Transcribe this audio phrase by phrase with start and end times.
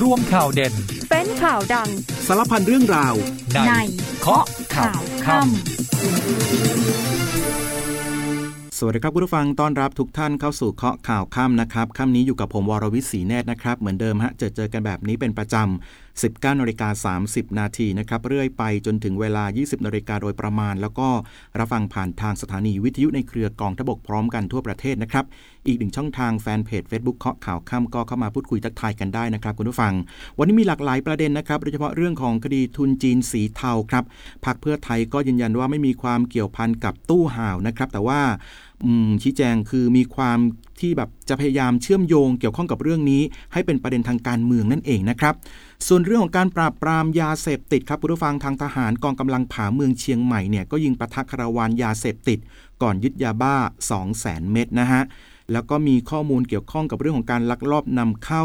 [0.00, 0.72] ร่วมข่าวเด่น
[1.10, 1.88] เป็นข่าวดัง
[2.26, 3.14] สารพันเรื่องราว
[3.66, 3.72] ใน
[4.20, 5.46] เคาะข่าวค่ำ
[8.78, 21.08] สวัสดีครับคุณผู้ฟังต้อนรับทุกท่านเข้าสู่เคาะข่าวค่ำนะครับค่ำนี้อยู่กับผมวรวิศีแนตนะครับ เหมือนเดิมฮะเจอเจอกันแบบนี้เป็นประจำ19นาฬิกา30 นาทีนะครับ เรื่อยไปจนถึงเวลา 20นาฬิกาโดยประมาณ แล้วก็
[21.58, 25.24] รับฟังผ่านทางสถานีวิทยุในเครือกองทบกพร้อมกันทั่วประเทศนะครับ
[25.66, 29.94] อีกหนึ่งช่องทางแฟนเพจ Facebook เคาะข่าวค่ำก็เข้ามาพูดคุยทักทายกันได้นะครับคุณผู้ฟัง
[30.38, 34.04] วันนี้มีหลากหลายประเด็นนะครับโดยเฉพาะเรื่องของคดีทุนจีนสีเทาครับ
[34.44, 38.20] พรรคเพื่อไทยก็ยืนยันว่าไม่มีความเกี่ยวพันกับตู้ห่าวนะครับแต่ว่า
[39.22, 40.38] ชี้แจงคือมีความ
[40.82, 45.34] ที่แบบจะพยายามเชื่อมโยงเกี่ยวข้องกับเรื่องนี้ ให้เป็นประเด็นทางการเมืองนั่นเองนะครับ
[45.86, 52.38] ส่วนเรื่องของการปราบปรามยาเสพติดครับผู้ฟังทางทหารกองกำลังผาเมืองเชียงใหม่เนี่ยก็ยิงปะทะคาราวานยาเสพติด
[52.82, 55.02] ก่อนยึดยาบ้า 2 0 0แสนเม็ดนะฮะ
[55.52, 58.44] แล้วก็มีข้อมูลเกี่ยวข้องกับเรื่องของการลักลอบนำเข้า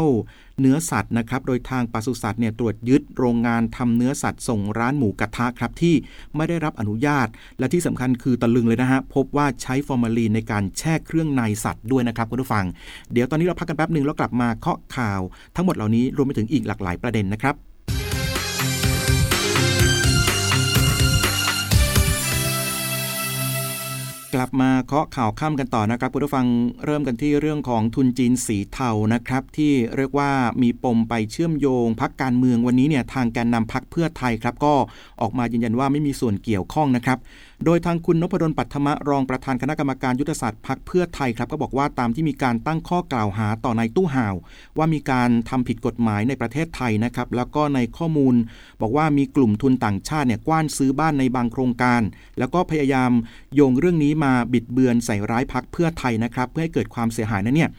[0.60, 5.94] เนื้อสัตว์นะครับ โดยทางปศุสัตว์เนี่ยตรวจยึดโรงงานทำเนื้อสัตว์ส่งร้านหมูกระทะครับที่
[6.36, 12.64] ไม่ได้รับอนุญาต และที่สำคัญคือตะลึงเลยนะฮะพบว่าใช้ฟอร์มาลีนในการแช่เครื่องในสัตว์ด้วยนะครับคุณผู้ฟัง
[13.12, 15.20] เดี๋ยวตอนนี้เราพักกันแป๊บหนึ่งแล้วกลับมาเคาะข่าว
[15.56, 17.54] ทั้งหมดเหล่านี้รวมไปถึงอีกหลากหลายประเด็นนะครับ
[24.34, 26.46] กลับมาเคาะข่าวค่ำกันต่อนะครับคุณผู้ฟัง
[26.84, 30.30] เริ่มกันที่เรื่องของทุนจีนสีเทานะครับ ที่เรียกว่า
[30.62, 34.74] มีปมไปเชื่อมโยงพักการเมืองวันนี้เนี่ยทางการนนำพักเพื่อไทยครับ ก็
[35.20, 37.18] ออกมายืนยันว่าไม่มีส่วนเกี่ยวข้องนะครับ
[37.64, 44.34] โดยทางคุณนพดลปัทมะรองประธานคณะกรรมการยุทธศาสตร์พักเพื่อไทยครับ ก็บอกว่าตามที่มีการตั้งข้อกล่าวหาต่อนายตู้ห่าว
[44.78, 48.34] ว่ามีการทำผิดกฎหมายในประเทศไทยนะครับ แล้วก็ในข้อมูล
[48.80, 52.02] บอกว่ามีกลุ่มทุนต่างชาติเนี่ยกว้านซื้อบ้านในบางโครงการ
[52.38, 53.10] แล้วก็พยายาม
[53.54, 57.70] โยงเรื่องนี้มาบิดเบือนใส่ร้ายพักเพื่อไทยนะครับ เพื่อให้เกิดความเสียหายนั้นเนี่ย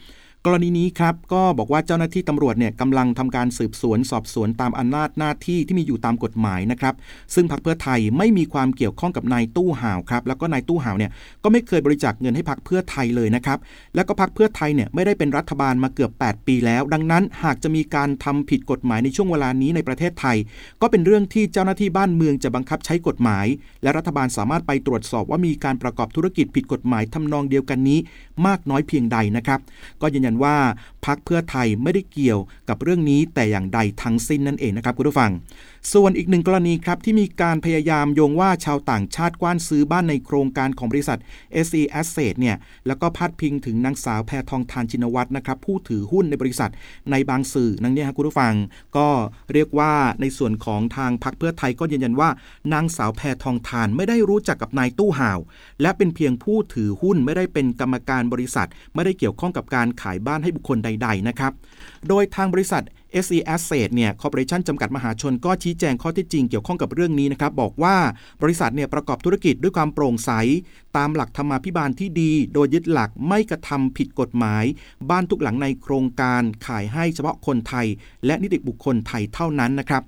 [0.46, 6.94] กรณีนี้ครับก็บอกว่าเจ้าหน้าที่ตำรวจเนี่ยกำลังทำการสืบสวนสอบสวนตามอำนาจหน้าที่ที่มีอยู่ตามกฎหมายนะครับ
[7.34, 11.10] ซึ่งพรรคเพื่อไทยไม่มีความเกี่ยวข้องกับนายตู้ห่าวครับแล้วก็นายตู้ห่าวเนี่ย
[11.42, 13.58] ก็ไม่เคยบริจาคเงินให้พรรคเพื่อไทยเลยนะครับ
[13.94, 20.36] แล้วก็พรรคเพื่อไทยเนี่ยไม่ได้เป็นรัฐบาลมาเกือบ 8 ปีแล้ว ดังนั้นหากจะมีการทำผิดกฎหมายในช่วงเวลานี้ในประเทศไทย
[20.82, 23.46] ก็เป็นเรื่องที่เจ้าหน้าที่บ้านเมืองจะบังคับใช้กฎหมาย
[23.82, 27.98] และรัฐบาลสามารถไปตรวจสอบว่ามีการประกอบธุรกิจผิดกฎหมายทำนองเดียวกันนี้
[28.46, 29.60] มากน้อยเพียงใดนะครับ
[30.00, 30.56] ก็ยืนยันว่า
[31.06, 35.30] พักเพื่อไทยไม่ได้เกี่ยวกับเรื่องนี้แต่อย่างใดทั้งสิ้นนั่นเองนะครับคุณผู้ฟัง
[35.92, 41.18] ส่วนอีกหนึ่งกรณีครับที่มีการพยายามโยงว่าชาวต่างชาติกว้านซื้อบ้านในโครงการของบริษัท
[41.66, 42.56] SE Asset เนี่ย
[42.86, 46.70] แล้วก็พาดพิงถึงนางสาวแพทองทานชินวัตรนะครับผู้ถือหุ้นในบริษัท
[47.10, 48.54] ในบางสื่อนั่นเนี่ยครับคุณผู้ฟัง
[48.96, 49.08] ก็
[49.52, 52.30] เรียกว่าในส่วนของทางพักเพื่อไทยก็ยืนยันว่า
[52.72, 55.38] นางสาวแพทองทานไม่ได้รู้จักกับนายตู้ห่าว
[55.82, 61.52] และเป็นเพียงผู้ถือหุ้นไม่ได้เป็นกรรมการบริษัท ไม่ได้เกี่ยวข้องกับการขายบ้านให้บุคคลใดๆนะครับ
[62.08, 62.82] โดยทางบริษัท
[63.24, 67.96] SE Asset เนี่ยคอร์ปอเรชันจำกัดมหาชนก็ชี้แจงข้อที่จริงเกี่ยวข้องกับเรื่องนี้นะครับ บอกว่า
[68.42, 70.30] บริษัทเนี่ยประกอบธุรกิจด้วยความโปร่งใส
[70.96, 74.64] ตามหลักธรรมาภิบาลที่ดี โดยยึดหลักไม่กระทำผิดกฎหมาย
[75.10, 77.86] บ้านทุกหลังในโครงการขายให้เฉพาะคนไทย
[78.26, 80.02] และนิติบุคคลไทยเท่านั้นนะครับ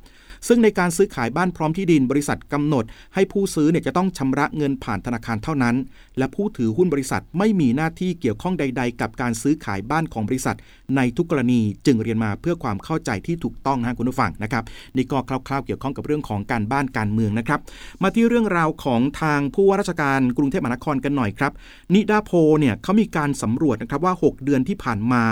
[0.49, 5.77] ซึ่งในการซื้อขายบ้านพร้อมที่ดินบริษัทกำหนด ให้ผู้ซื้อเนี่ยจะต้องชำระเงินผ่านธนาคารเท่านั้น
[6.19, 10.57] และผู้ถือหุ้นบริษัทไม่มีหน้าที่เกี่ยวข้องใด ๆ กับการซื้อขายบ้านของบริษัท
[10.97, 14.65] ในทุกกรณีจึงเรียนมาเพื่อความเข้าใจที่ถูกต้องนะคุณผู้ฟังนะครับ
[14.97, 17.61] นี่ก็คร่าวๆเกี่ยวข้องกับเรื่องของการบ้านการเมืองนะครับ
[18.03, 21.53] มาที่เรื่องราวของทางผู้ว่าราชการกรุงเทพมหานครกันหน่อยครับ
[21.95, 22.31] นิดาโพ
[22.61, 25.25] เนี่ยเขามีการสำรวจนะครับว่า 6 เดือนที่ผ่านมา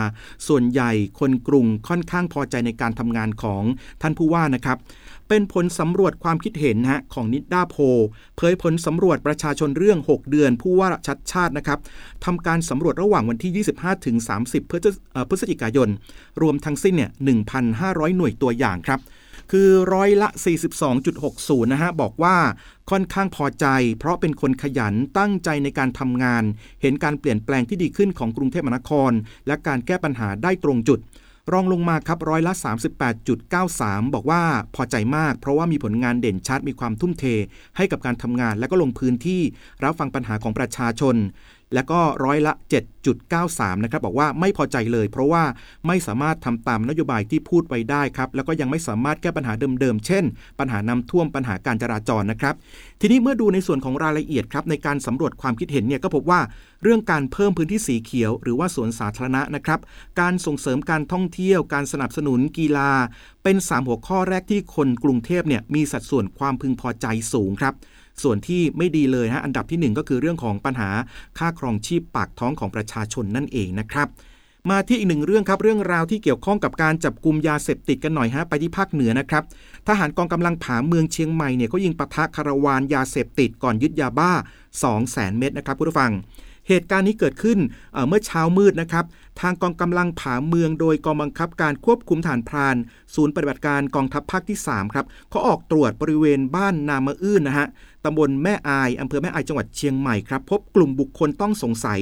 [0.48, 0.91] ส่วนใหญ่
[1.21, 3.62] คนกรุงค่อนข้างพอใจในการทำงานของ
[4.03, 4.78] ท่านผู้ว่านะครับ
[5.28, 7.77] เป็นผลสำรวจความคิดเห็นฮะของนิด้าโพ
[8.37, 11.78] เผยผลสำรวจประชาชนเรื่อง 6 เดือนผู้ว่าชัดชาตินะครับ
[12.25, 15.88] ทำการสำรวจระหว่างวันที่ 25ถึง30 พฤศจิกายน
[16.43, 17.11] รวมทั้งสิ้นเนี่ย
[17.65, 19.00] 1,500 หน่วยตัวอย่างครับ
[19.55, 20.28] คือร้อยละ
[21.00, 22.37] 42.60 นะฮะ บอกว่า
[22.91, 23.66] ค่อนข้างพอใจ
[23.99, 26.44] เพราะเป็นคนขยันตั้งใจในการทำงาน
[26.83, 29.12] เห็นการเปลี่ยนแปลงที่ดีขึ้นของกรุงเทพมหานคร
[29.47, 31.00] และการแก้ปัญหาได้ตรงจุด
[31.53, 32.53] รองลงมาครับร้อยละ
[33.34, 34.42] 38.93 บอกว่า
[34.74, 37.24] พอใจมาก เพราะว่ามีผลงานเด่นชัดมีความทุ่มเท
[37.77, 39.42] ให้กับการทำงานและก็ลงพื้นที่
[39.84, 41.16] รับฟังปัญหาของประชาชน
[41.75, 42.53] และก็ร้อยละ
[43.19, 45.43] 7.93 นะครับบอกว่าไม่พอใจเลย เพราะว่า
[45.87, 50.25] ไม่สามารถทำตามนโยบายที่พูดไว้ได้ครับ แล้วก็ยังไม่สามารถแก้ปัญหาเดิมๆ เช่น
[50.59, 52.55] ปัญหาน้ำท่วมปัญหาการจราจรนะครับ
[53.01, 56.41] ทีนี้เมื่อดูในส่วนของรายละเอียดครับในการสำรวจความคิดเห็นเนี่ยก็พบว่า
[56.83, 59.81] เรื่องการเพิ่มพื้นที่สีเขียว หรือว่าสวนสาธารณะนะครับ
[60.21, 62.91] การส่งเสริมการท่องเที่ยว การสนับสนุนกีฬา
[63.45, 67.75] เป็น 3 หัวข้อแรกที่คนกรุงเทพเนี่ยมีสัดส่วนความพึงพอใจสูงครับ
[68.22, 70.91] ส่วนที่ไม่ดีเลยฮะอันดับที่ 1 ก็คือเรื่องของปัญหา
[71.39, 74.09] ค่าครองชีพปากท้องของประชาชนนั่นเองนะครับ
[74.71, 79.43] มาที่อีกหนึ่งเรื่องครับเรื่องราวที่เกี่ยวข้องกับการจับกลุ่มยาเสพติดกันหน่อยฮะไปที่ภาคเหนือนะครับ
[79.89, 86.13] ทหารกองกำลังผาเมืองเชียงใหม่เนี่ยก็ยิงปะทะคาราวานยาเสพติดก่อนยึดยาบ้า 2 0 0แสนเม็ดนะครับผู้ฟัง
[86.71, 87.59] เหตุการณ์นี้เกิดขึ้น
[87.93, 89.05] เเมื่อเช้ามืดนะครับ
[89.41, 92.77] ทางกองกำลังผาเมืองโดยกองบังคับการควบคุมฐานพราน
[93.15, 97.67] ศูนย์ปฏิบัติการกองทัพภาคที่ 3 ครับเขาออกตรวจบริเวณบ้านนามะอื้นนะฮะ
[98.05, 102.01] ตำบลแม่อายอำเภอแม่อายจังหวัดเชียงใหม่ครับ พบกลุ่มบุคคลต้องสงสัย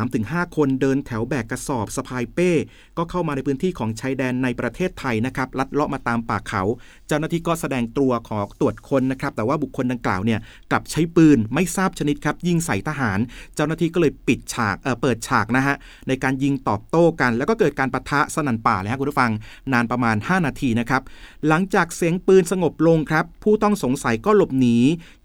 [0.00, 2.50] 3-5 คนเดินแถวแบกกระสอบสะพายเป้
[2.98, 6.62] ก็เข้ามาในพื้นที่ของชายแดนในประเทศไทยนะครับลัดเลาะมาตามป่าเขา
[7.08, 10.40] เจ้าหน้าที่ก็แสดงตัวขอตรวจคนนะครับ แต่ว่าบุคคลดังกล่าวเนี่ย
[10.70, 13.18] กลับใช้ปืนไม่ทราบชนิดครับยิงใส่ทหาร
[13.54, 15.76] เจ้าหน้าที่ก็เลยปิดฉากเเปิดฉากนะฮะ
[16.08, 19.32] ในการยิงตอบโต้กัน แล้วก็เกิดการปะทะสนั่นป่าเลยครับคุณผู้ฟัง
[19.72, 21.02] นานประมาณ 5 นาทีนะครับ
[21.48, 24.76] หลังจากเสียงปืนสงบลงครับผู้ต้องสงสัยก็หลบหนี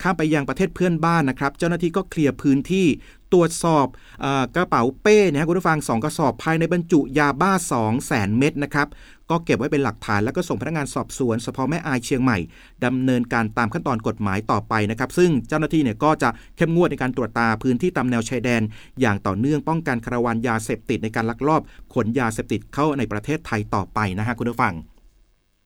[0.02, 2.88] ข้ามไปยังประเทศเพื่อนบ้านนะครับ เจ้าหน้าที่ก็เคลียร์พื้นที่
[3.34, 3.88] ตรวจสอบ
[4.26, 8.88] อกระเป๋าเป้นะคุณผู้ฟัง 2 กระสอบภายในบรรจุยาบ้า 2 0 0แสนเม็ดนะครับ
[9.30, 12.38] ก็เก็บไว้เป็นหลักฐานแล้วก็ส่งพนักงานสอบสวนสพแม่อายเชียงใหม่
[12.86, 18.62] ดำเนินการตามขั้นตอนกฎหมายต่อไปนะครับซึ่งเจ้าหน้าที่เนี่ยก็จะเข้มงวดในการตรวจตาพื้นที่ตามแนวชายแดน
[19.02, 21.62] อย่างต่อเนื่องป้องกันคาราวานยาเสพติดในการลักลอบ
[21.94, 24.74] ขนยาเสพติดเข้าในประเทศไทยต่อไปนะฮะคุณผู้ฟัง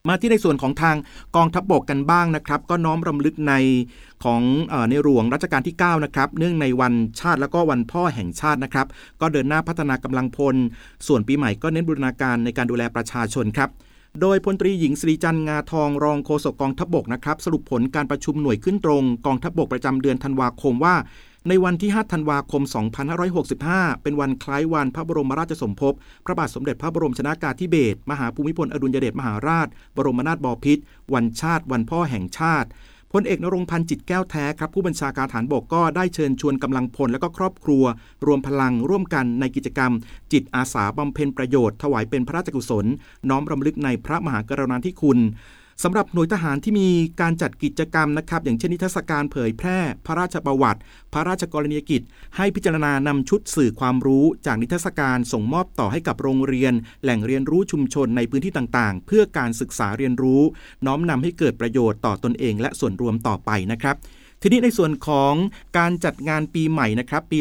[0.09, 0.97] มาที่ในส่วนของทาง
[1.35, 3.53] กองทัพบบกกันบ้างนะครับ ก็น้อมรำลึกใน
[4.23, 4.41] ของ
[4.89, 8.87] ในหลวงรัชกาลที่9นะครับเนื่องในวันชาติแล้วก็วันพ่อแห่งชาตินะครับ
[9.21, 10.55] ก็เดินหน้าพัฒนากำลังพล
[11.07, 13.69] ส่วนปีใหม่ก็เน้นบูรณาการในการดูแลประชาชนครับ
[14.21, 20.95] โดยพลตรีหญิงสิริจันทร์งาทองรองโฆษกกองทัพบบกนะครับ สรุปผลการประชุมหน่วยขึ้นตรง กองทัพบบกประจำเดือนธันวาคมว่า
[21.49, 22.63] ในวันที่ 5 ธันวาคม
[23.33, 25.93] 2565 เป็นวันคล้ายวันพระบรมราชสมภพ
[26.25, 32.67] พระบาทสมเด็จพระบรมชนากาธิเบศร มหาภูมิพลอดุลยเดชมหาราช บรมนาถบพิตร วันชาติ วันพ่อแห่งชาติ
[33.13, 37.83] พลเอกนรงพันธ์จิตแก้วแท้ครับผู้บัญชาการฐานบกก็ได้เชิญชวนกำลังพลและก็ครอบครัว
[38.25, 39.91] รวมพลังร่วมกันในกิจกรรม
[40.31, 42.85] จิตอาสาบำเพ็ญประโยชน์ ถวายเป็นพระราชกุศล
[43.29, 45.19] น้อมรำลึกในพระมหากรุณาธิคุณ
[45.83, 46.89] สำหรับหน่วยทหารที่มี
[47.21, 50.79] การจัดกิจกรรมนะครับ อย่างเช่นนิทรรศการเผยแพร่ พระราชประวัติ
[51.13, 52.01] พระราชกรณียกิจ
[52.37, 60.41] ให้พิจารณานำชุดสื่อความรู้จากนิทรรศการส่งมอบต่อให้กับโรงเรียน แหล่งเรียนรู้ชุมชนในพื้นที่ต่างๆ เพื่อการศึกษาเรียนรู้
[60.85, 63.95] น้อมนำให้เกิดประโยชน์ต่อตนเองและส่วนรวมต่อไปนะครับ
[64.45, 65.33] ทีนี้ในส่วนของ
[65.77, 67.39] การจัดงานปีใหม่นะครับปี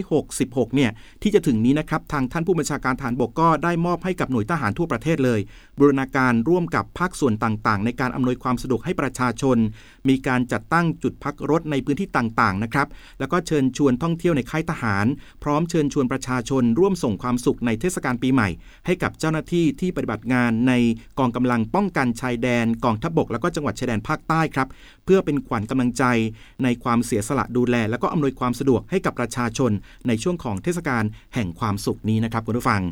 [0.00, 0.90] 2566 เนี่ย
[1.22, 5.40] ที่จะถึงนี้นะครับทางท่านผู้บัญชาการฐานบกก็ได้มอบให้กับหน่วยทหารทั่วประเทศเลย
[5.78, 9.56] บูรณาการร่วมกับภาคส่วนต่างๆ ในการอำนวยความสะดวกให้ประชาชน
[10.08, 12.88] มีการจัดตั้งจุดพักรถในพื้นที่ต่างๆนะครับ
[13.18, 15.06] แล้วก็เชิญชวนท่องเที่ยวในค่ายทหาร
[15.42, 18.48] พร้อมเชิญชวนประชาชน ร่วมส่งความสุขในเทศกาลปีใหม่
[18.86, 20.72] ให้กับเจ้าหน้าที่ที่ปฏิบัติงานใน
[21.18, 24.68] กองกำลังป้องกันชายแดน กองทัพบบกแล้วก็จังหวัดชายแดนภาคใต้ครับ
[25.04, 26.04] เพื่อเป็นขวัญกำลังใจ
[26.62, 29.70] ในความเสียสละดูแล และก็อำนวยความสะดวกให้กับประชาชน
[30.08, 32.82] ในช่วงของเทศกาลแห่งความสุขนี้นะครับคุณผู้ฟัง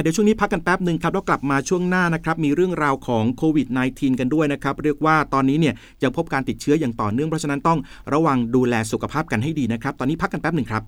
[0.00, 7.78] เดี๋ยวช่วงนี้พักกันแป๊บหนึ่งครับแล้วกลับมาช่วงหน้านะครับมีเรื่องราวของโควิด -19 กันด้วยนะครับเรียกว่าตอนนี้เนี่ยยังพบการติดเชื้ออย่างต่อเนื่องเพราะฉะนั้นต้อง
[8.12, 10.82] ระวังดูแลสุขภาพกันให้ดีนะครับ ตอนนี้พักกันแป๊บหนึ่งครับ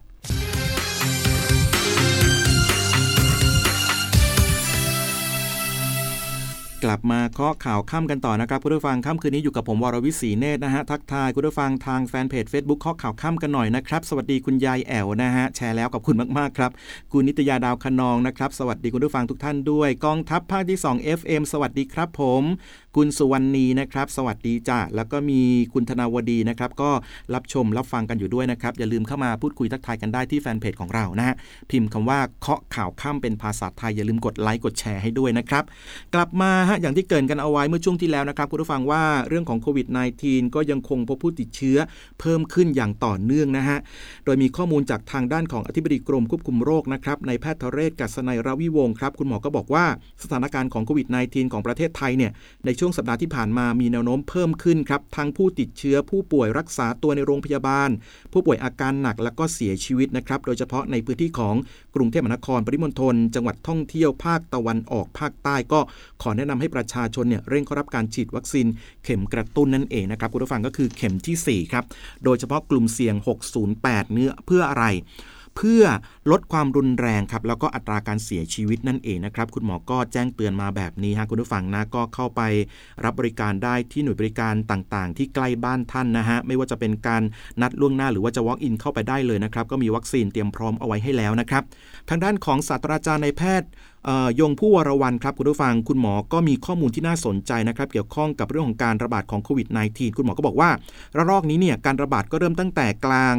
[6.85, 16.71] กลับมาเคาะข่าวค่ำกันต่อนะครับคุณผู้ฟังค่ำคืนนี้อยู่กับผมวรวิศีเนตรนะฮะทักทายคุณผู้ฟังทางแฟนเพจ Facebook เคาะข่าวค่ำกันหน่อยนะครับ สวัสดีคุณยายแอวนะฮะแชร์แล้วกับคุณมากๆครับ
[17.13, 22.43] คุณนิตยาดาวคนองนะครับ สวัสดีคุณผู้ฟังทุกท่านด้วย กองทัพภาคที่ 2 FM สวัสดีครับผม
[23.00, 25.40] คุณสุวรรณีนะครับ สวัสดีจ้าแล้วก็มี
[25.72, 26.90] คุณธนาวดีนะครับ ก็
[27.34, 31.36] รับชมรับฟังกันอยู่ด้วยนะครับ อย่าลืมเข้ามาพูดคุยทักทายกันได้ที่แฟนเพจของเรานะฮะ
[31.70, 35.64] พิมพ์คำว่าเคาะข่าวค่ำเป็นภาษาไทยอย่าลืมกดไลค์กดแชร์ให้ด้วยนะครับ
[36.14, 39.86] กลับมาฮะอย่างที่เกินกันเอาไว้เมื่อช่วงที่แล้วนะครับคุณผู้ฟังว่าเรื่องของโควิด
[40.22, 41.78] -19 ก็ยังคงพบผู้ติดเชื้อ
[42.20, 43.78] เพิ่มขึ้นอย่างต่อเนื่องนะฮะ
[44.24, 49.84] โดยมีข้อมูลจากทางด้านของอธิบดีกรมควบคุมโรคนะครับในแพทย์ทเรศกัศนัยราวิวงศ์ครับคุณหมอก็บอกว่า
[50.22, 52.32] สถานการณ์ของโควิด -19 ของประเทศไทยเนี่ย
[52.67, 57.91] ในช่วงสัปดาห์ที่ผ่านมามีแนวโน้มเพิ่มขึ้นครับทั้งผู้ติดเชื้อผู้ป่วยรักษาตัวในโรงพยาบาล
[58.33, 61.55] ผู้ป่วยอาการหนักแล้วก็เสียชีวิตนะครับโดยเฉพาะในพื้นที่ของ
[61.95, 65.81] กรุงเทพมหานครปริมณฑลจังหวัดท่องเที่ยวภาคตะวันออกภาคใต้ก็
[66.23, 68.67] ขอแนะนำให้ประชาชนเนี่ยเร่งเข้ารับการฉีดวัคซีน
[69.05, 71.85] เข็มกระตุ้นนั่นเองนะครับคุณผู้ฟังก็คือเข็มที่4ครับ
[72.25, 73.15] โดยเฉพาะกลุ่มเสี่ยง
[73.65, 74.87] 608 เนื้อเพื่ออะไร
[75.60, 75.84] เพื่อ
[76.31, 82.43] ลดความรุนแรงครับแล้วก็อัตราการเสียชีวิตนั่นเองนะครับ คุณหมอก็แจ้งเตือนมาแบบนี้ฮะคุณผู้ฟังนะก็เข้าไป
[83.05, 87.22] รับบริการได้ที่หน่วยบริการต่างๆ ที่ใกล้บ้านท่านนะฮะไม่ว่าจะเป็นการ
[87.62, 91.62] นัดล่วงหน้าหรือว่าจะ walk in เข้าไปได้เลยนะครับก็มีวัคซีนเตรียมพร้อมเอาไว้ให้แล้วนะครับ
[92.08, 93.69] ทางด้านของศาสตราจารย์ในแพทย์
[94.40, 100.70] ยงผู้วรวันครับคุณผู้ฟังคุณหมอก็มีข้อมูลที่น่าสนใจนะครับ เกี่ยวข้องกับเรื่องของการระบาดของโควิด -19 คุณหมอก็บอกว่า
[101.17, 103.36] ระลอกนี้เนี่ยการระบาดก็เริ่มตั้งแต่กลาง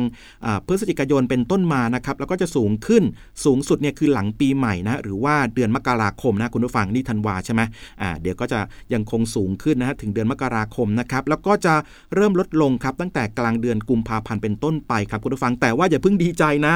[0.67, 3.03] พฤศจิกายนเป็นต้นมานะครับ แล้วก็จะสูงขึ้น
[3.45, 7.61] สูงสุดเนี่ยคือหลังปีใหม่นะหรือว่าเดือนมกราคมนะคุณผู้ฟังนี่ธันวาใช่ไหม
[8.01, 8.59] อ่าเดี๋ยวก็จะ
[8.93, 11.73] ยังคงสูงขึ้นนะฮะถึงเดือนมกราคมนะครับแล้วก็จะ
[12.15, 16.73] เริ่มลดลงครับตั้งแต่กลางเดือนกุมภาพันธ์เป็นต้นไปครับคุณผู้ฟังแต่ว่าอย่าเพิ่งดีใจนะ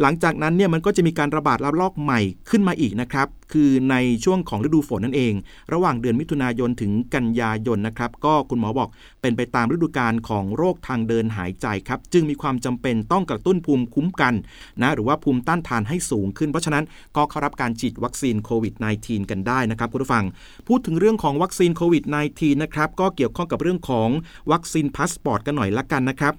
[0.00, 5.34] หลังจากนั้นเนี่ยมันก็จะมีการระบาดระลอกใหม่ขึ้นมาอีกนะครับคือในช่วงของฤดูฝนนั่นเอง
[5.72, 8.88] ระหว่างเดือนมิถุนายนถึงกันยายนนะครับ ก็คุณหมอบอก
[9.20, 14.34] เป็นไปตามฤดูกาลของโรคทางเดินหายใจครับ จึงมีความจำเป็นต้องกระตุ้นภูมิคุ้มกัน
[14.82, 16.84] นะหรือว่าภูมิต้านทานให้สูงขึ้น เพราะฉะนั้น
[17.16, 20.24] ก็เข้ารับการฉีดวัคซีนโควิด -19 กันได้นะครับคุณผู้ฟัง
[20.68, 22.04] พูดถึงเรื่องของวัคซีนโควิด
[22.34, 24.08] -19 นะครับก็เกี่ยวข้องกับเรื่องของ
[24.52, 26.34] วัคซีนพาสปอร์ตกันหน่อยละกันนะครับ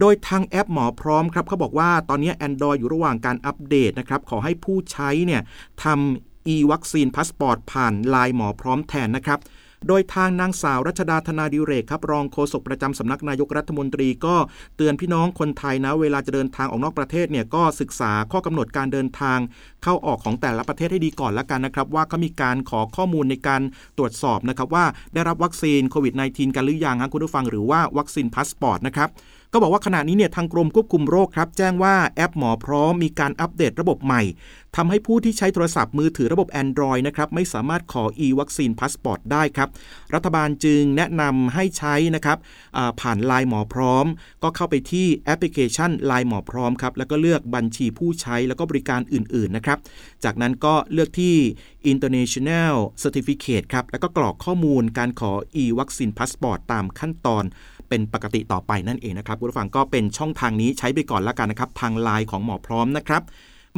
[0.00, 5.42] โดยทางแอปหมอพร้อมครับเขาบอกว่าตอนนี้ Android อยู่ระหว่างการอัปเดตนะครับขอให้ผู้ใช้เนี่ย
[5.84, 9.38] ทำ e วัคซีนพาสปอร์ตผ่านไลน์หมอพร้อมแทนนะครับ
[9.86, 14.36] โดยทางนางสาวรัชดาธนาดิเรกครับ รองโฆษกประจำสำนักนายกรัฐมนตรีก็
[14.76, 19.38] เตือนพี่น้องคนไทยนะ เวลาจะเดินทางออกนอกประเทศเนี่ยก็ศึกษาข้อกำหนดการเดินทาง
[19.82, 23.62] เข้าออกของแต่ละประเทศให้ดีก่อนละกันนะครับ ว่าเขามีการขอข้อมูลในการ
[23.98, 29.08] ตรวจสอบนะครับว่าได้รับวัคซีนโควิด -19 กันหรือยังครับคุณผู้ฟังหรือว่าวัคซีนพาสปอร์ตนะครับ
[29.52, 34.22] ก็บอกว่าขณะนี้เนี่ยทางกรมควบคุมโรคครับ แจ้งว่าแอปหมอพร้อมมีการอัปเดตระบบใหม่
[34.80, 39.68] ทำให้ผู้ที่ใช้โทรศัพท์มือถือระบบ Android นะครับไม่สามารถขอ e วัคซีนพาสปอร์ตได้ครับ
[40.14, 42.38] รัฐบาลจึงแนะนำให้ใช้นะครับ
[43.00, 44.06] ผ่านไลน์หมอพร้อม
[44.42, 49.78] ก็เข้าไปที่แอปพลิเคชันไลน์หมอพร้อมครับแล้วก็เลือกบัญชีผู้ใช้แล้วก็บริการอื่นๆนะครับ
[50.24, 51.34] จากนั้นก็เลือกที่
[51.92, 55.32] International Certificate ครับแล้วก็กรอกข้อมูลการขอ
[55.62, 57.44] e วัคซีนพาสปอร์ตตามขั้นตอน
[57.88, 63.24] เป็นปกติต่อไปนั่นเองนะครับคุณผู้ฟังก็เป็นช่องทางนี้ใช้ไปก่อนแล้วกันนะครับ ทางไลน์ของหมอพร้อมนะครับ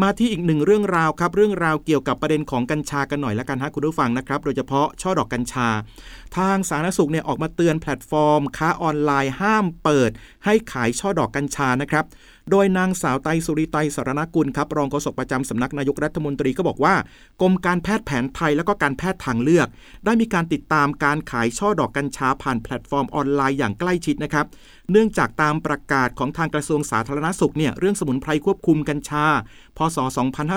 [0.03, 5.69] มาที่อีกหนึ่งเรื่องราวครับเรื่องราวเกี่ยวกับประเด็นของกัญชากันหน่อยละกันฮะคุณผู้ฟังนะครับโดยเฉพาะช่อดอกกัญชา
[6.37, 10.11] ทางสาธารณสุขเนี่ยออกมาเตือนแพลตฟอร์ม ค้าออนไลน์ห้ามเปิด
[10.45, 12.05] ให้ขายช่อดอกกัญชานะครับ
[12.51, 16.95] โดยนางสาวไตรศุลีไตรสรณกุลครับรองโฆษกประจำสำนักนายกรัฐมนตรีก็บอกว่า
[17.41, 19.69] กรมการแพทย์แผนไทยและก็การแพทย์ทางเลือก
[20.05, 24.47] ได้มีการติดตามการขายช่อดอกกัญชาผ่านแพลตฟอร์มออนไลน์อย่างใกล้ชิดนะครับ
[24.91, 29.27] เนื่องจากตามประกาศของทางกระทรวงสาธารณสุขเนี่ยเรื่องสมุนไพรควบคุมกัญชา
[29.77, 29.99] พศ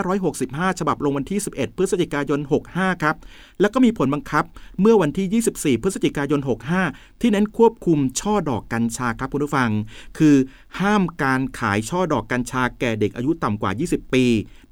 [0.10, 2.40] 2565 ฉบับลงวันที่ 11 พฤศจิกายน
[2.72, 3.16] 65 ครับ
[3.64, 4.44] แล้วก็มีผลบังคับ
[4.82, 6.40] เมื่อวันที่ 24 พฤศจิกายน
[6.82, 9.72] 65 ที่เน้นควบคุมช่อดอกกัญชาครับคุณผู้ฟัง
[10.18, 10.36] คือ
[10.80, 14.26] ห้ามการขายช่อดอกกัญชาแก่เด็กอายุต่ำกว่า 20 ปี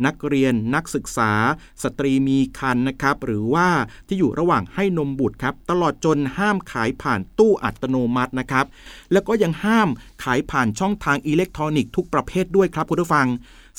[0.06, 1.32] นักเรียนนักศึกษา
[1.84, 3.68] สตรีมีคันนะครับ หรือว่า
[4.08, 8.66] ที่อยู่ระหว่างให้นมบุตรครับ ตลอดจนห้ามขายผ่านตู้อัตโนมัตินะครับ
[9.12, 9.90] แล้วก็ยังห้าม
[10.24, 13.28] ขายผ่านช่องทางอิเล็กทรอนิกส์ทุกประเภทด้วยครับคุณผู้ฟัง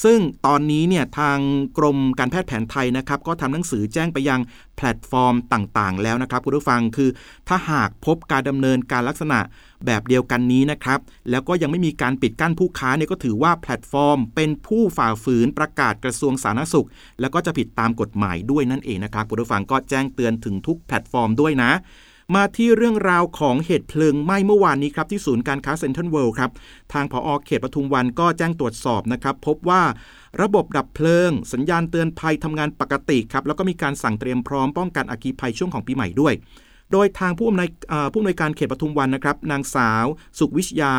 [0.05, 1.39] ซึ่งตอนนี้เนี่ยทาง
[1.79, 4.41] กรมการแพทย์แผนไทยนะครับ ก็ทำหนังสือแจ้งไปยัง
[4.77, 7.11] แพลตฟอร์มต่างๆ แล้วนะครับคุณผู้ฟังคือ
[7.49, 9.39] ถ้าหากพบการดำเนินการลักษณะ
[9.87, 10.99] แบบเดียวกันนี้นะครับ
[11.31, 16.87] แล้วก็ยังไม่มีการปิดกั้นผู้ค้าเนี่ยก็ถือว่าแพลตฟอร์ม เป็นผู้ฝ่าฝืนประกาศกระทรวงสาธารณสุข
[17.21, 21.73] แล้วก็จะผิดตามกฎหมายด้วยนั่นเองนะครับคุณผู้ฟังก็แจ้งเตือนถึงทุกแพลตฟอร์มด้วยนะ
[22.35, 26.51] มาที่เรื่องราวของเหตุเพลิงไหม้เมื่อวานนี้ครับที่ศูนย์การค้าเซ็นทรัลเวิลด์ครับ
[26.93, 29.83] ทางผอเขตปทุมวันก็แจ้งตรวจสอบนะครับ พบว่า
[30.43, 36.35] ระบบดับเพลิง สัญญาณเตือนภัยทำงานปกติครับ แล้วก็มีการสั่งเตรียมพร้อมป้องกันอัคคีภัยช่วงของปีใหม่ด้วย
[36.93, 37.69] โดยทางผู้อำนวย
[38.13, 40.05] ผู้อำนวยการเขตปทุมวันนะครับ นางสาว
[40.39, 40.95] สุขวิชยา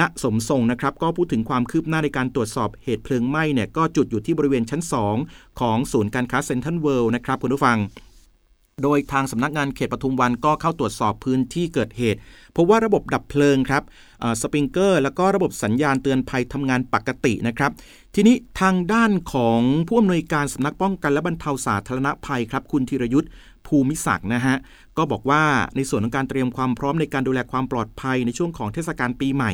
[0.00, 4.82] ณสมทรงนะครับก็พูดถึงความคืบหน้าในการตรวจสอบเหตุเพลิงไหม้เนี่ยก็จุดอยู่ที่บริเวณชั้น
[5.20, 7.78] 2 ของศูนย์การค้าเซ็นทรัลเวิลด์นะครับคุณผู้ฟัง
[8.82, 12.18] โดยทางสำนักงานเขตปทุมวันก็เข้าตรวจสอบพื้นที่เกิดเหตุ
[12.56, 13.82] พบว่าระบบดับเพลิงครับ
[14.40, 17.70] สปริงเกอร์ แล้วก็ระบบสัญญาณเตือนภัยทำงานปกตินะครับ
[18.14, 23.30] ทีนี้ทางด้านของผู้อำนวยการสำนักป้องกันและบรรเทาสาธารณภัยครับ คุณธีรยุทธ์
[23.66, 24.56] ภูมิศักดิ์นะฮะ
[24.96, 25.42] ก็บอกว่า
[25.76, 29.52] ในส่วนของการเตรียมความพร้อมในการดูแลความปลอดภัยในช่วงของเทศกาลปีใหม่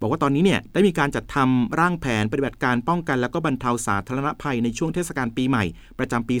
[0.00, 5.64] บอกว่าตอนนี้เนี่ยได้มีการจัดทำร่างแผนปฏิบัติการป้องกัน และก็บรรเทาสาธารณภัยในช่วงเทศกาลปีใหม่
[5.98, 6.36] ประจำปี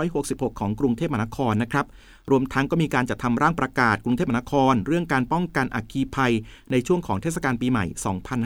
[0.00, 1.86] 2566 ของกรุงเทพมหานครนะครับ
[2.30, 6.32] รวมทั้งก็มีการจัดทำร่างประกาศกรุงเทพมหานคร เรื่องการป้องกันอัคคีภัย
[6.70, 7.84] ในช่วงของเทศกาลปีใหม่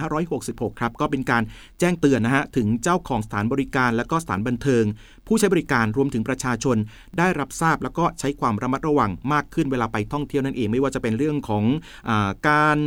[0.09, 1.43] 2566 ครับ ก็เป็นการ
[1.81, 4.85] แจ้งเตือนนะฮะถึงเจ้าของสถานบริการและก็สถานบันเทิง
[5.27, 6.77] ผู้ใช้บริการรวมถึงประชาชน
[7.19, 11.65] ได้รับทราบแล้วก็ใช้ความระมัดระวังมากขึ้นเวลาไปท่องเที่ยวนั่นเองไม่ว่าจะเป็นเรื่องของ
[12.09, 12.11] อ
[12.49, 12.79] การ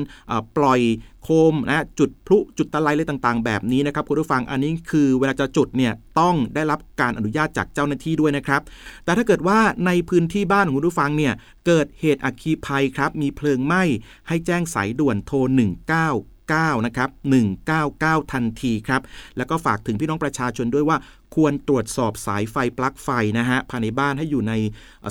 [0.58, 0.82] ปล่อย
[1.24, 8.62] โคมนะจุดพลุจุดตะไลอะไรต่างๆ แบบนี้นะครับคุณผู้ฟังอันนี้คือเวลาจะจุดเนี่ยต้องได้รับการอนุญาตจากเจ้าหน้าที่ด้วยนะครับ
[9.06, 11.34] แต่ถ้าเกิดว่าในพื้นที่บ้านของคุณผู้ฟังเนี่ย
[11.66, 13.84] เกิดเหตุอัคคีภัยครับ มีเพลิงไหม้
[14.28, 15.50] ให้แจ้งสายด่วนโทร 19
[16.52, 17.10] 9 นะครับ
[17.70, 19.02] 199 ทันทีครับ
[19.38, 20.98] แล้วก็ฝากถึงพี่น้องประชาชนด้วยว่า
[21.36, 24.54] คควรตรวจสอบสายไฟปลั๊กไฟนะฮะภายในบ้านให้อยู่ใน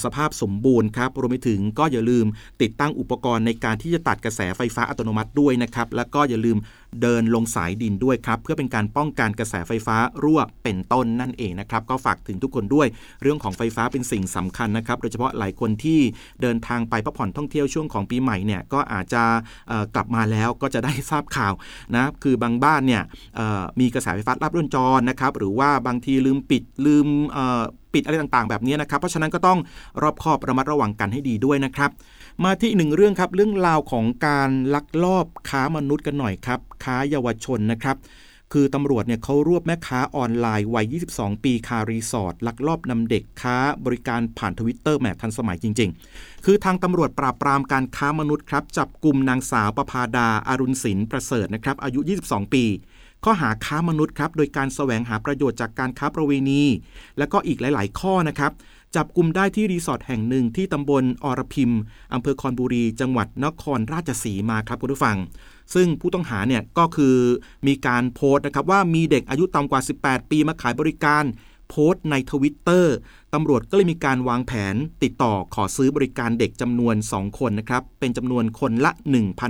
[0.04, 2.26] สภาพสมบูรณ์ครับรวมไปถึงก็อย่าลืม
[2.62, 6.56] ติดตั้งอุปกรณ์ในการที่จะตัดกระแสไฟฟ้าอัตโนมัติด้วยนะครับ แล้วก็อย่าลืม
[7.02, 12.86] เดินลงสายดินด้วยครับ เพื่อเป็นการป้องกันกระแสไฟฟ้ารั่วเป็นต้นนั่นเองนะครับ ก็ฝากถึงทุกคนด้วย
[13.22, 16.00] เรื่องของไฟฟ้าเป็นสิ่งสำคัญนะครับ โดยเฉพาะหลายคนที่
[16.42, 19.22] เดินทางไปพักผ่อนท่องเที่ยวช่วงของปีใหม่เนี่ยก็อาจจะ
[19.94, 21.52] กลับมาแล้วก็จะได้ทราบข่าว
[21.96, 23.02] นะคือบางบ้านเนี่ย
[23.80, 27.06] มีกระแสไฟฟ้ารับรุ่นจรนะครับหรือว่าบางทีลืมปิดลืม
[27.94, 29.58] ปิดอะไรต่างๆ แบบนี้นะครับ เพราะฉะนั้นก็ต้อง
[30.02, 31.90] รอบคอบระมัดระวังกันให้ดีด้วยนะครับ
[32.44, 37.96] มาที่หนึ่งเรื่องครับเรื่องราวของการลักลอบค้ามนุษย์กันหน่อยครับ ค้าเยาวชนนะครับ
[38.52, 52.64] คือตำรวจเนี่ยเขารวบแม่ค้าออนไลน์วัย 22 ปีคารีสอร์ทลักลอบนำเด็กค้าบริการผ่านทวิตเตอร์แหมทันสมัยจริง ๆ คือทางตำรวจปราบปรามการค้ามนุษย์ครับ จับกลุ่มนางสาวประพาดาอารุณศิลป์ประเสริฐนะครับ อายุ 22 ปี
[53.24, 56.62] ข้อหาค้ามนุษย์ครับ โดยการแสวงหาประโยชน์จากการค้าประเวณี
[57.18, 58.52] และก็อีกหลาย ๆ ข้อนะครับ
[58.96, 61.72] จับกลุ่มได้ที่รีสอร์ทแห่งหนึ่งที่ตำบลอรพิม
[62.12, 65.16] อำเภอคอนบุรี จังหวัดนครราชสีมาครับคุณผู้ฟัง
[65.74, 67.16] ซึ่งผู้ต้องหาเนี่ยก็คือ
[67.66, 71.24] มีการโพสต์นะครับว่ามีเด็กอายุต่ำกว่า 18 ปีมาขายบริการ
[71.68, 72.94] โพสต์ในทวิตเตอร์
[73.34, 78.92] ตำรวจก็เลยมีการวางแผนติดต่อขอซื้อบริการเด็กจำนวน 2 คนนะครับ เป็นจำนวนคนละ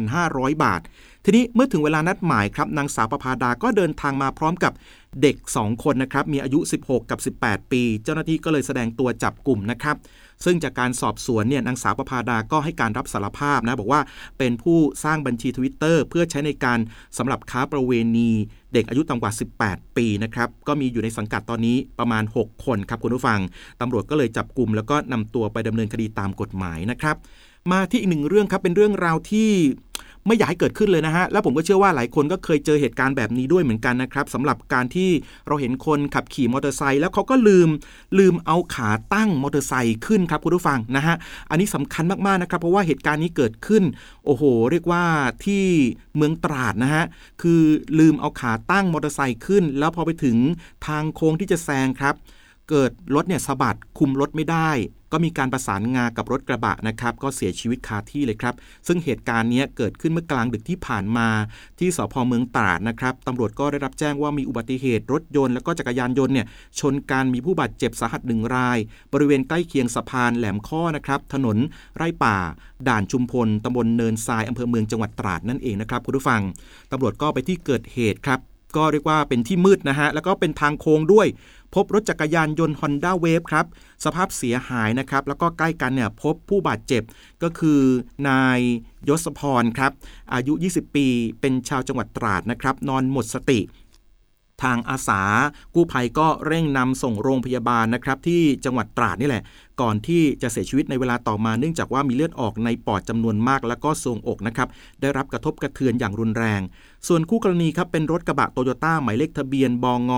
[0.02, 0.80] 1,500 บาท
[1.24, 4.72] ทีนี้เมื่อถึงเวลานัดหมายครับนางสาวประพาดาก็เดินทางมาพร้อมกับ
[5.22, 9.96] เด็ก 2 คนนะครับ มีอายุ 16 กับ 18 ปี เจ้าหน้าที่ก็เลยแสดงตัวจับกลุ่มนะครับ
[10.44, 14.00] ซึ่งจากการสอบสวนเนี่ยนางสาวประพาดาก็ให้การรับสารภาพนะบอกว่า
[14.38, 16.78] เป็นผู้สร้างบัญชีทวิตเตอร์เพื่อใช้ในการ
[17.18, 18.30] สำหรับค้าประเวณี
[18.72, 19.32] เด็กอายุต่ำกว่า
[19.64, 23.40] 18 ปีนะครับ ก็มีอยู่ในสังกัดตอนนี้ประมาณ 6 คนครับคุณผู้ฟัง
[23.80, 27.16] ตำรวจก็เลยจับกลุ่มแล้วก็นำตัวไปดำเนินคดีตามกฎหมายนะครับ
[27.72, 29.50] มาที่อีกหนึ่งเรื่องครับเป็นเรื่องราวที่
[30.26, 35.10] ไม่อยากให้เกิดขึ้นเลยนะฮะ แล้วผมก็เชื่อว่าหลายคนก็เคยเจอเหตุการณ์แบบนี้ด้วยเหมือนกันนะครับสำหรับการที่
[35.46, 37.68] เราเห็นคนขับขี่มอเตอร์ไซค์แล้วเขาก็ลืม
[38.18, 41.16] ลืมเอาขาตั้งมอเตอร์ไซค์ขึ้นครับคุณผู้ฟังนะฮะ
[41.50, 43.82] อันนี้สำคัญมากๆนะครับเพราะว่าเหตุการณ์นี้เกิดขึ้น
[44.24, 45.04] โอ้โห เรียกว่า
[45.44, 45.64] ที่
[46.16, 47.04] เมืองตราดนะฮะ
[47.42, 47.62] คือ
[47.98, 50.36] ลืมเอาขาตั้งมอเตอร์ไซค์ขึ้น แล้วพอไปถึง
[50.86, 52.14] ทางโค้งที่จะแซงครับ
[52.70, 54.70] เกิดรถเนี่ยสะบัดคุมรถไม่ได้
[55.12, 58.54] ก็มีการประสานงากับรถกระบะนะครับ ก็เสียชีวิตคาที่เลยครับ
[58.86, 61.28] ซึ่งเหตุการณ์นี้เกิดขึ้นเมื่อกลางดึกที่ผ่านมา
[61.78, 66.46] ที่สพเมืองตราดนะครับตำรวจก็ได้รับแจ้งว่ามีอุบัติเหตุรถยนต์และก็จักรยานยนต์เนี่ย
[66.80, 68.78] ชนกันมีผู้บาดเจ็บสาหัสหนึ่งราย
[69.12, 71.56] บริเวณใกล้เคียงสะพานแหลมข้อนะครับถนน
[71.96, 72.36] ไร่ป่า
[72.88, 76.42] ด่านชุมพลตำบลเนินทรายอำเภอเมืองจังหวัดตราดนั่นเองนะครับคุณผู้ฟัง
[76.92, 78.40] ตำรวจก็ไปที่เกิดเหตุครับ
[78.76, 81.26] ก็เรียกว่าเป็นที่มืดนะฮะ แล้วก็เป็นทางโค้งด้วย
[81.74, 83.66] พบรถจักรยานยนต์ Honda Wave ครับ
[84.04, 87.02] สภาพเสียหายนะครับ แล้วก็ใกล้กันเนี่ยพบผู้บาดเจ็บ
[87.42, 87.80] ก็คือ
[88.28, 88.58] นาย
[89.08, 89.92] ยศพรครับ
[90.34, 91.06] อายุ 20 ปี
[91.40, 93.60] เป็นชาวจังหวัดตราดนะครับ นอนหมดสติ
[94.62, 95.22] ทางอาสา
[95.74, 99.42] กู้ภัยก็เร่งนำส่งโรงพยาบาลนะครับที่จังหวัดตราดนี่แหละ
[99.80, 104.68] ก่อนที่จะเสียชีวิตในเวลาต่อมาเนื่องจากว่ามีเลือดออกในปอดจำนวนมาก แล้วก็ทรวงอกนะครับ
[105.00, 106.60] ได้รับกระทบกระเทือนอย่างรุนแรง
[107.08, 110.12] ส่วนคู่กรณีครับเป็นรถกระบะโตโยต้าหมายเลขทะเบียนบง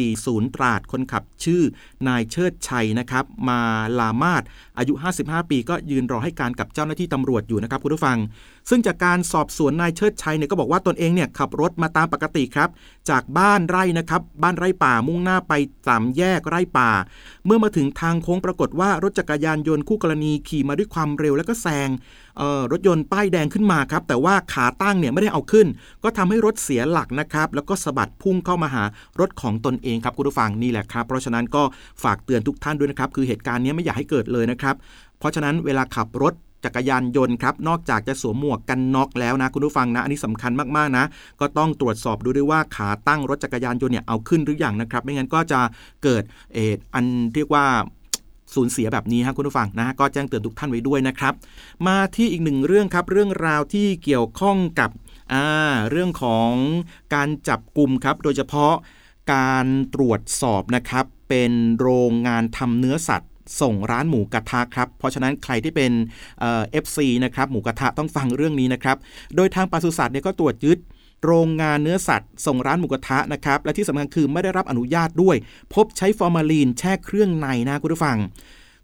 [0.00, 1.62] 140 ตราดคนขับชื่อ
[2.08, 3.60] นายเชิดชัยนะครับมา
[3.98, 4.42] ลามาด
[4.78, 8.18] อายุ 55 ปี ก็ยืนรอให้การกับเจ้าหน้าที่ตำรวจอยู่นะครับคุณผู้ฟัง
[8.70, 12.68] ซึ่งจากการสอบสวนนายเชิดชัยเนี่ยก็บอกว่าตนเองเนี่ยขับรถมาตามปกติครับ
[13.10, 15.52] จากบ้านไร่นะครับบ้านไร่ป่ามุ่งหน้าไป
[15.86, 16.90] สามแยกไร่ป่า
[17.46, 21.88] เมื่อมาถึงทางโค้งปรากฏว่ารถจักรยานยนต์คู่กรณีขี่มาด้วยความเร็วแล้วก็แซง
[22.72, 25.66] รถยนต์ป้ายแดงขึ้นมาครับแต่ว่าขาตั้งเนี่ยไม่ได้เอาขึ้น
[26.02, 28.84] ก็ทำให้รถเสียหลักนะครับแล้วก็สะบัดพุ่งเข้ามาหา
[29.20, 31.62] รถของตนเองครับคุณผู้ฟังนี่แหละครับเพราะฉะนั้นก็
[32.02, 34.74] ฝากเตือนทุกท่านด้วยนะครับคือเหตุการณ์นี้ไม่อยากให้เกิดเลยนะครับ
[35.18, 36.34] เพราะฉะนั้นเวลาขับรถ
[36.66, 41.04] จักรยานยนต์ครับนอกจากจะสวมหมวกกันน็อกแล้วนะคุณผู้ฟังนะอันนี้สำคัญมากๆนะ
[41.40, 45.60] ก็ต้องตรวจสอบดูด้วยว่าขาตั้งรถจักรยานยนต์เนี่ยเอาขึ้นหรืออยังนะครับ ไม่งั้นก็จะ
[46.04, 46.22] เกิด
[46.54, 47.64] เอออันเรียกว่า
[48.54, 51.34] สูญเสียแบบนี้ครับคุณผู้ฟังนะก็แจ้งเตือนทุกท่านไว้ด้วยนะครับ
[51.86, 54.90] มาที่อีกหนึ่งเรื่องครับ เรื่องราวที่เกี่ยวข้องกับ
[55.90, 56.50] เรื่องของ
[57.14, 58.74] การจับกลุ่มครับ โดยเฉพาะ
[59.34, 65.92] การตรวจสอบนะครับ เป็นโรงงานทำเนื้อสัตว์ส่งร้านหมูกระทะครับ เพราะฉะนั้นใครที่เป็น
[66.38, 68.96] FC นะครับหมูกระทะต้องฟังเรื่องนี้นะครับ
[69.36, 70.78] โดยทางปศุสัตว์เนี่ยก็ตรวจยึด
[71.24, 75.36] โรงงานเนื้อสัตว์ ส่งร้านหมูกระทะนะครับ และที่สำคัญคือไม่ได้รับอนุญาตด้วย
[75.74, 78.18] พบใช้ฟอร์มาลีนแช่เครื่องในนะคุณผู้ฟัง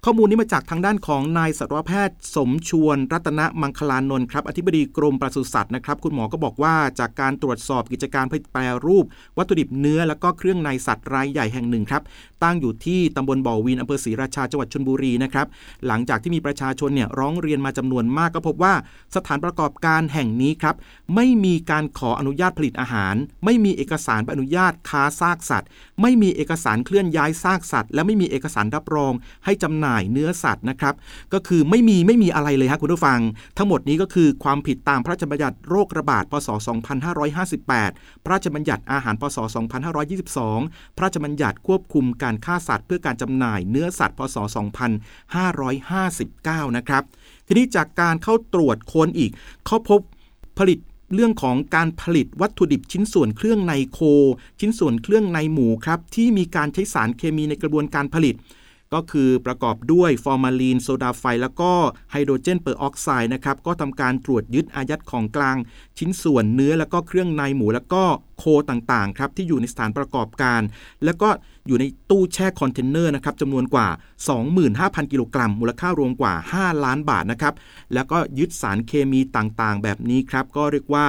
[0.05, 9.05] ข้อมูลนี้มาจากทางด้านของนายสัตวแพทย์ สมชวน รัตนมังคลานนท์ครับ อธิบดีกรมปศุสัตว์นะครับ คุณหมอก็บอกว่าจากการตรวจสอบกิจการผลิตแปรรูป
[9.39, 12.03] วัตถุดิบเนื้อและก็เครื่องในสัตว์รายใหญ่แห่งหนึ่งครับ
[12.43, 15.47] ตั้งอยู่ที่ตำบลบ่อวินอำเภอศรีราชาจังหวัดชลบุรีนะครับ
[15.87, 18.75] หลังจากที่มีประชาชนเนี่ยร้องเรียนมาจำนวนมากก็พบว่า
[19.17, 20.75] สถานประกอบการแห่งนี้ครับ
[21.15, 25.69] ไม่มีการขออนุญาตผลิตอาหาร ไม่มีเอกสารใบอนุญาตค้าซากสัตว์
[26.03, 29.13] ไม่มีเอกสารเคลื่อนย้ายซากสัตว์ และไม่มีเอกสารรับรอง
[29.45, 30.95] ให้จำหน่ายเนื้อสัตว์นะครับ
[31.33, 33.21] ก็คือไม่มีไม่มีอะไรเลยฮะคุณผู้ฟัง
[33.57, 36.49] ทั้งหมดนี้ก็คือความผิดตามพระราชบัญญัติโรคระบาดพศ
[37.37, 39.39] 2558 พระราชบัญญัติอาหารพศ
[40.17, 44.37] 2522 พระราชบัญญัติควบคุมการฆ่าสัตว์เพื่อการจำหน่ายเนื้อสัตว์พศ
[45.37, 47.03] 2559 นะครับ
[47.47, 49.31] ทีนี้จากการเข้าตรวจค้นอีก
[49.67, 50.01] เขาพบ
[50.59, 50.79] ผลิต
[51.15, 54.01] เรื่องของการผลิตวัตถุดิบชิ้นส่วนเครื่องในโค
[54.61, 58.35] ชิ้นส่วนเครื่องในหมูครับที่มีการใช้สารเคมีในกระบวนการผลิต
[58.95, 61.73] ก็คือประกอบด้วยฟอร์มาลีน โซดาไฟ แล้วก็
[62.11, 65.57] ไฮโดรเจนเปอร์ออกไซด์นะครับก็ทำการตรวจยึดอายัดของกลาง
[65.99, 68.05] ชิ้นส่วนเนื้อแล้วก็เครื่องในหมูแล้วก็
[68.39, 70.61] โคต่างๆครับที่อยู่ในสถานประกอบการ
[71.05, 71.29] แล้วก็
[71.67, 73.89] อยู่ในตู้แช่คอนเทนเนอร์นะครับจำนวนกว่า
[74.49, 77.55] 25,000 กิโลกรัม มูลค่ารวมกว่า 5 ล้านบาทนะครับ
[77.95, 81.07] แล้วก็ยึดสารเคมีต่างๆ แบบนี้ครับ ก็เรียกว่า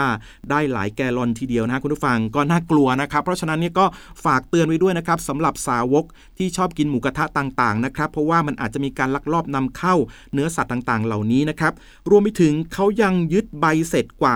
[0.49, 3.85] ได้หลายแกลลอนทีเดียวนะคุณผู้ฟังก็น่ากลัวนะครับ เพราะฉะนั้นนี่ก็
[4.25, 6.05] ฝากเตือนไว้ด้วยนะครับสำหรับสาวก
[6.37, 9.95] ที่ชอบกินหมูกระทะต่างๆนะครับเพราะว่ามันอาจจะมีการลักลอบนำเข้า
[10.33, 11.73] เนื้อสัตว์ต่างๆ เหล่านี้นะครับ
[12.09, 14.35] รวมไปถึงเขายังยึดใบเสร็จกว่า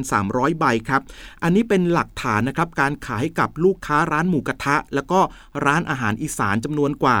[0.00, 1.02] 2,300 ใบครับ
[1.42, 5.20] อันนี้เป็นหลักฐานนะครับการขายให้กับลูกค้าร้านหมูกระทะ แล้วก็
[5.64, 7.16] ร้านอาหารอีสานจำนวนกว่า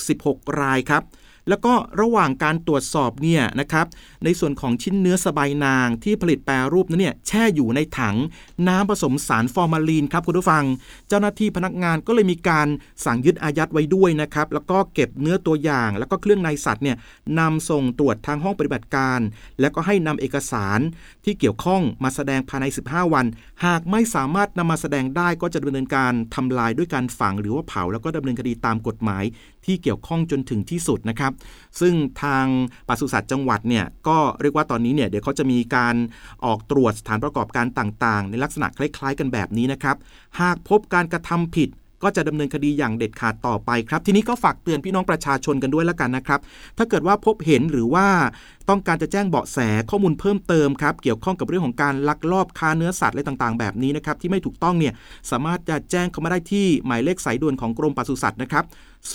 [0.00, 1.02] 66 รายครับ
[1.48, 3.86] แล้วก็ระหว่างการตรวจสอบเนี่ยนะครับ
[4.24, 8.16] ในส่วนของชิ้นเนื้อสบายนางที่ผลิตแปรรูปนั้นเนี่ยแช่อยู่ในถัง
[8.68, 10.64] น้ำผสมสารฟอร์มาลีนครับคุณผู้ฟัง
[11.08, 12.68] เจ้าหน้าที่พนักงานก็เลยมีการ
[13.04, 16.96] สั่งยึดอายัดไว้ด้วยนะครับแล้วก็เก็บเนื้อตัวอย่าง แล้วก็เครื่องในสัตว์เนี่ย
[17.38, 19.20] นำส่งตรวจทางห้องปฏิบัติการ
[19.60, 20.80] แล้วก็ให้นำเอกสาร
[21.24, 23.26] ที่เกี่ยวข้องมาแสดงภายใน 15 วัน
[23.64, 29.24] หากไม่สามารถนำมาแสดงได้ก็จะดำเนินการทำลายด้วยการฝังหรือว่าเผา แล้วก็ดำเนินคดีตามกฎหมาย
[29.66, 31.32] ที่เกี่ยวข้องจนถึงที่สุดนะครับ
[31.80, 32.46] ซึ่งทาง
[32.88, 35.94] ปศุสัตว์จังหวัดเนี่ยก็เรียกว่าตอนนี้เนี่ยเดี๋ยวเขาจะมีการ
[36.44, 39.96] ออกตรวจสถานประกอบการต่างๆ ในลักษณะคล้าย ๆ กันแบบนี้นะครับ
[40.40, 41.68] หากพบการกระทำผิด
[42.04, 46.40] ก็จะดำเนินคดีอย่างเด็ดขาดต่อไปครับ ทีนี้ก็ฝากเตือนพี่น้องประชาชนกันด้วยแล้วกันนะครับ
[46.78, 48.06] ถ้าเกิดว่าพบเห็นหรือว่า
[48.68, 49.58] ต้องการจะแจ้งเบาะแส
[49.90, 54.92] ข้อมูลเพิ่มเติมครับ เกี่ยวข้องกับเรื่องของการลักลอบค้าเนื้อสัตว์อะไรต่างๆ แบบนี้นะครับที่ไม่ถูกต้องเนี่ย
[55.30, 58.64] สามารถจะแจ้งเข้ามาได้ที่หมายเลขสายด่วนของกรมปศุสัตว์นะครับ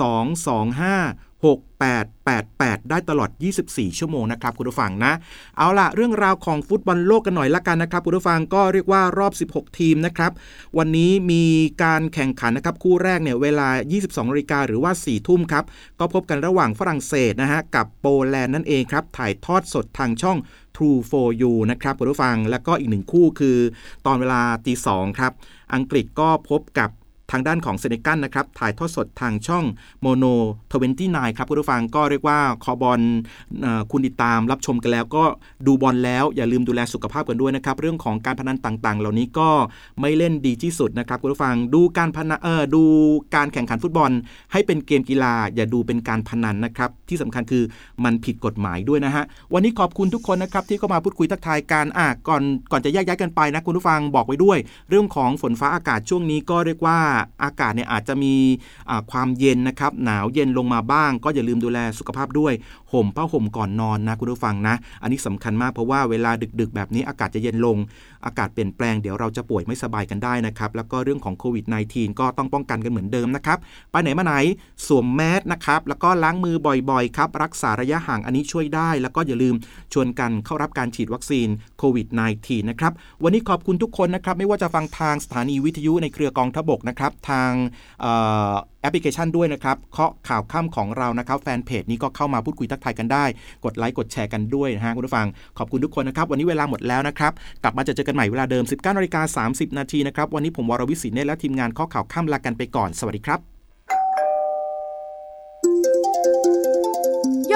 [0.00, 3.30] 225 6888 ได้ตลอด
[3.64, 5.12] 24 ชั่วโมงนะครับคุณผู้ฟังนะ
[5.58, 10.32] เอาล่ะ เรื่องราวของฟุตบอลโลกกันหน่อยละกันนะครับคุณผู้ฟังก็เรียกว่ารอบ 16 ทีมนะครับ
[10.78, 11.44] วันนี้มี
[11.82, 13.68] การแข่งขันนะครับ คู่แรกเนี่ยเวลา
[14.00, 15.64] 22นาฬิกาหรือว่า 4 ทุ่มครับ
[15.98, 20.38] ก็พบกันระหว่างฝรั่งเศสนะฮะกับโปแลนด์นั่นเองครับ ถ่ายทอดสดทางช่อง
[20.76, 23.58] True4U นะครับคุณผู้ฟัง แล้วก็อีกหนึ่งคู่คือ
[24.06, 25.32] ตอนเวลาตีสองครับ
[25.74, 26.90] อังกฤษก็พบกับ
[27.30, 29.64] ทางด้านของเซเนกัลนะครับถ่ายทอดสดทางช่อง
[30.00, 30.24] โมโน
[30.72, 33.00] twenty nine ครับคุณผู้ฟังก็เรียกว่าคอบอล
[33.90, 35.24] คุณติดตามรับชมกันแล้วก็
[35.66, 39.48] ดูบอลแล้วอย่าลืมดูแลสุขภาพกันด้วยนะครับ เรื่องของการพนันต่างๆ เหล่านี้ก็
[40.00, 42.82] ไม่เล่นดีที่สุดนะครับคุณผู้ฟังดูการพนันเออดู
[43.34, 44.10] การแข่งขันฟุตบอล
[44.52, 47.64] ให้เป็นเกมกีฬา อย่าดูเป็นการพนันนะครับที่สำคัญคือ
[48.04, 56.98] มันผิดกฎหมายด้วยนะฮะวันนี้ขอบคุณทุกคนนะครับที่เข้ามาพูดคุยทักทายการอะก่อนก่อนจะแยกย้ายกันไปนะคุณผู้ฟังบอกไว้ด้วย เรื่องของฝนฟ้าอากาศช่วงนี้ก็เรียกว่า
[57.42, 58.34] อากาศเนี่ยอาจจะมี
[59.10, 62.52] ความเย็นนะครับหนาวเย็นลงมาบ้าง ก็อย่าลืมดูแลสุขภาพด้วย
[62.92, 67.76] ห่มผ้าห่มก่อนนอนนะคุณผู้ฟังนะ อันนี้สำคัญมากเพราะว่าเวลาดึกๆ แบบนี้อากาศจะเย็นลง
[68.26, 73.58] อากาศเปลี่ยนแปลงเดี๋ยวเราจะป่วยไม่สบายกันได้นะครับ แล้วก็เรื่องของโควิด -19 ก็ต้องป้องกันกันเหมือนเดิมนะครับ
[73.90, 74.34] ไปไหนมาไหน
[74.86, 76.56] สวมแมสนะครับ แล้วก็ล้างมือ
[76.90, 79.54] บ่อยๆครับ รักษาระยะห่างอันนี้ช่วยได้ แล้วก็อย่าลืม
[79.92, 81.48] ชวนกันเข้ารับการฉีดวัคซีน
[81.78, 82.06] โควิด
[82.38, 87.52] -19 นะครับ วันนี้ขอบคุณทุกคนนะครับ ไม่ว่าจะฟังทางสถานีวิทยุในเครือกองทบกนะครับ ทาง
[88.80, 93.24] แอปพลิเคชันด้วยนะครับเคาะข่าวค่ำของเรานะครับแฟนเพจนี้ก็เข้ามาพูดคุยทักทายกันได้
[93.64, 95.26] กดไลค์กดแชร์กันด้วยนะฮะคุณผู้ฟัง
[95.58, 103.49] ขอบคุณทุกคนนะครับ วันนี้เวลาหมดแล้วนะครับ กลับมาจะเจอกันใหม่เวลาเดิม 19นาฬิกา30 นาทีนะครับ วันนี้ผมวรวิศินเนและทีมงานเคาะข่าวค่ำลากันไปก่อน สวัสดีครับ